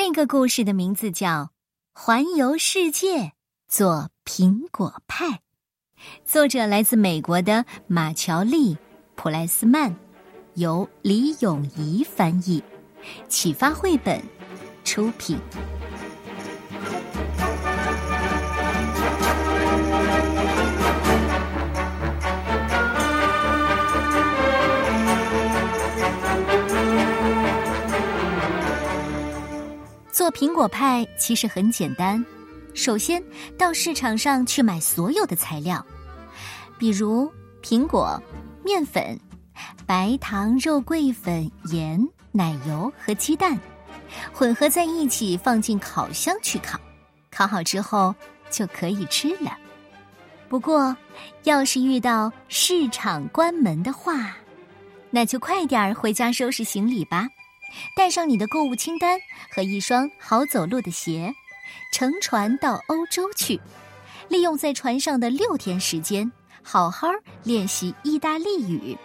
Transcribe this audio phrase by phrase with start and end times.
[0.00, 1.28] 这个故事的名字叫
[1.92, 3.32] 《环游世界
[3.66, 5.26] 做苹果派》，
[6.24, 8.74] 作者来自美国的马乔丽·
[9.16, 9.96] 普莱斯曼，
[10.54, 12.62] 由李永怡翻译，
[13.28, 14.22] 启发绘本
[14.84, 15.36] 出品。
[30.18, 32.26] 做苹果派其实很简单，
[32.74, 33.22] 首先
[33.56, 35.86] 到市场上去买所有的材料，
[36.76, 37.32] 比如
[37.62, 38.20] 苹果、
[38.64, 39.16] 面粉、
[39.86, 43.56] 白糖、肉桂粉、盐、奶油和鸡蛋，
[44.32, 46.80] 混合在一起放进烤箱去烤，
[47.30, 48.12] 烤好之后
[48.50, 49.56] 就可以吃了。
[50.48, 50.96] 不过，
[51.44, 54.36] 要是遇到市场关门的话，
[55.12, 57.28] 那就快点儿回家收拾行李吧。
[57.94, 59.18] 带上你的购物清单
[59.50, 61.32] 和一双好走路的鞋，
[61.92, 63.60] 乘船到欧洲去，
[64.28, 66.30] 利用在船上的六天时间，
[66.62, 67.08] 好好
[67.44, 68.96] 练习意大利语。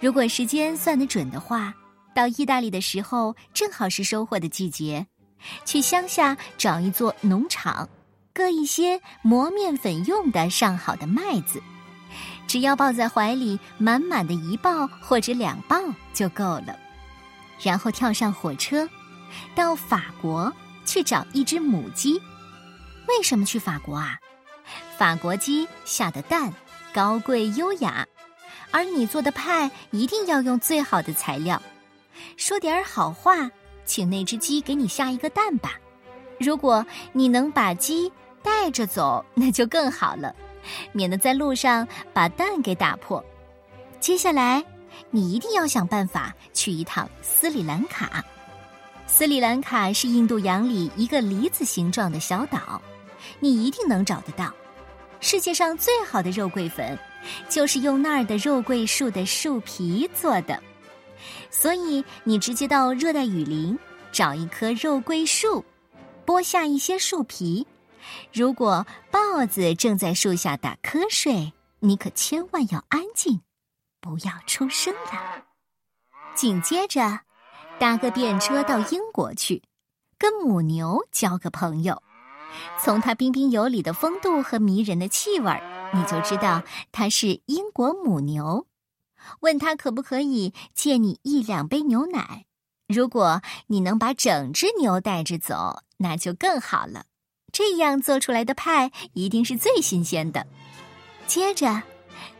[0.00, 1.74] 如果时间算得准的话，
[2.14, 5.06] 到意大利的时候正好是收获的季节，
[5.64, 7.88] 去乡下找一座农场，
[8.32, 11.62] 割一些磨面粉用的上好的麦子，
[12.46, 15.76] 只要抱在怀里满满的一抱或者两抱
[16.12, 16.78] 就够了。
[17.62, 18.88] 然后跳上火车，
[19.54, 20.52] 到法国
[20.84, 22.20] 去找一只母鸡。
[23.08, 24.18] 为什么去法国啊？
[24.96, 26.52] 法国鸡下的蛋
[26.92, 28.06] 高贵优雅，
[28.70, 31.60] 而你做的派一定要用最好的材料。
[32.36, 33.50] 说点好话，
[33.84, 35.72] 请那只鸡给你下一个蛋吧。
[36.38, 38.10] 如果你能把鸡
[38.42, 40.34] 带着走，那就更好了，
[40.92, 43.24] 免得在路上把蛋给打破。
[44.00, 44.64] 接下来。
[45.10, 48.24] 你一定要想办法去一趟斯里兰卡。
[49.06, 52.80] 斯里兰卡是印度洋里一个梨子形状的小岛，
[53.40, 54.52] 你一定能找得到。
[55.20, 56.98] 世界上最好的肉桂粉，
[57.48, 60.62] 就是用那儿的肉桂树的树皮做的。
[61.50, 63.78] 所以你直接到热带雨林
[64.12, 65.62] 找一棵肉桂树，
[66.24, 67.66] 剥下一些树皮。
[68.32, 73.40] 如果豹子正在树下打瞌睡，你可千万要安静。
[74.00, 75.44] 不要出声了。
[76.34, 77.20] 紧接着，
[77.78, 79.62] 搭个便车到英国去，
[80.18, 82.02] 跟母牛交个朋友。
[82.82, 85.62] 从它彬彬有礼的风度和迷人的气味
[85.94, 88.66] 你就知道它是英国母牛。
[89.40, 92.46] 问他可不可以借你一两杯牛奶。
[92.88, 97.04] 如果你能把整只牛带着走，那就更好了。
[97.52, 100.46] 这样做出来的派一定是最新鲜的。
[101.26, 101.82] 接着，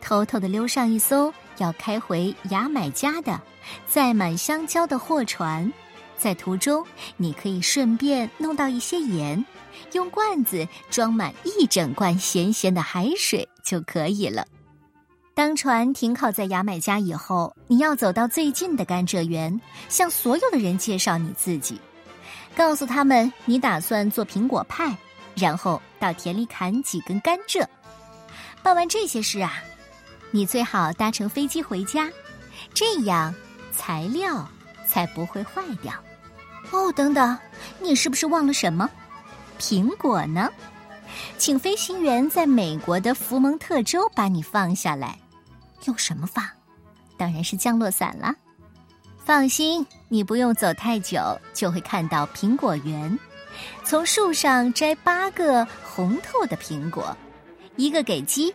[0.00, 1.32] 偷偷的溜上一艘。
[1.58, 3.40] 要开回牙买加的，
[3.86, 5.72] 载满香蕉的货船，
[6.16, 6.84] 在途中
[7.16, 9.44] 你可以顺便弄到一些盐，
[9.92, 14.46] 用罐子装满一整罐咸咸的海水就可以了。
[15.34, 21.78] 当船停靠在牙买加以后，你要走到最近的甘蔗园，向所有的人介绍你自己，
[22.56, 24.96] 告诉他们你打算做苹果派，
[25.34, 27.62] 然后到田里砍几根甘蔗。
[28.62, 29.62] 办完这些事啊。
[30.36, 32.12] 你最好搭乘飞机回家，
[32.74, 33.34] 这样
[33.72, 34.46] 材料
[34.86, 35.94] 才不会坏掉。
[36.70, 37.38] 哦，等等，
[37.80, 38.86] 你是不是忘了什么？
[39.58, 40.52] 苹果呢？
[41.38, 45.18] 请飞行员在美国的福蒙特州把你放下来。
[45.86, 46.44] 用什么放？
[47.16, 48.34] 当然是降落伞了。
[49.24, 51.18] 放心，你不用走太久，
[51.54, 53.18] 就会看到苹果园。
[53.84, 57.16] 从树上摘八个红透的苹果，
[57.76, 58.54] 一个给鸡，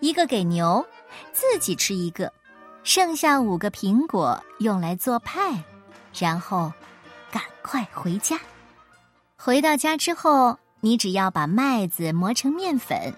[0.00, 0.86] 一个给牛。
[1.32, 2.32] 自己吃一个，
[2.84, 5.62] 剩下五个苹果用来做派，
[6.18, 6.72] 然后
[7.30, 8.38] 赶快回家。
[9.36, 13.12] 回到家之后，你只要把麦子磨成面粉，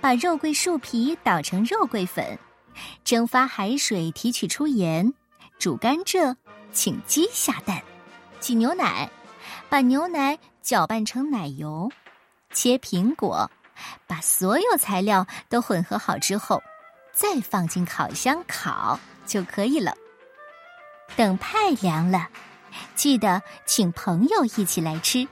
[0.00, 2.38] 把肉桂树皮捣成肉桂粉，
[3.04, 5.12] 蒸发海水提取出盐，
[5.58, 6.34] 煮甘蔗，
[6.72, 7.82] 请鸡下蛋，
[8.40, 9.10] 挤牛奶，
[9.68, 11.90] 把牛奶搅拌成奶油，
[12.52, 13.50] 切苹果，
[14.06, 16.62] 把所有材料都混合好之后。
[17.16, 19.96] 再放进烤箱烤就可以了。
[21.16, 22.28] 等派凉了，
[22.94, 25.26] 记得请朋友一起来吃。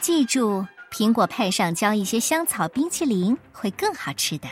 [0.00, 4.48] 记住，苹果派上浇一些香草冰淇淋会更好吃的。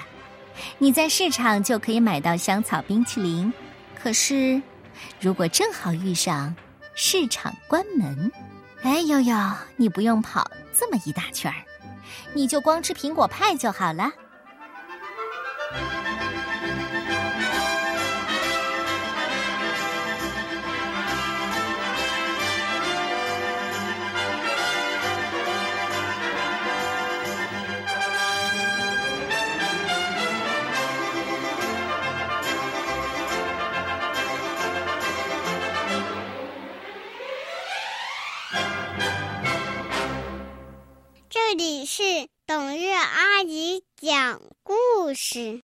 [0.76, 3.50] 你在市场就可以买到香草冰淇淋。
[3.98, 4.60] 可是，
[5.18, 6.54] 如果正好遇上
[6.94, 8.30] 市场关门，
[8.82, 9.34] 哎呦呦，
[9.76, 11.56] 你不用跑这么一大圈儿，
[12.34, 14.12] 你就光吃苹果派就好了。
[41.86, 42.02] 是
[42.48, 45.65] 董月阿姨讲故事。